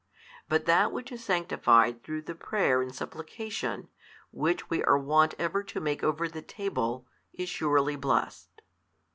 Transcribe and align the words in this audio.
But 0.49 0.65
that 0.65 0.91
which 0.91 1.11
is 1.11 1.23
sanctified 1.23 2.01
through 2.01 2.23
the 2.23 2.33
prayer 2.33 2.81
in 2.81 2.91
supplication, 2.91 3.87
which 4.31 4.67
we 4.67 4.83
are 4.83 4.97
wont 4.97 5.35
ever 5.37 5.61
to 5.65 5.79
make 5.79 6.03
over 6.03 6.27
the 6.27 6.41
table, 6.41 7.05
is 7.33 7.49
surely 7.49 7.95
blessed.. 7.95 8.63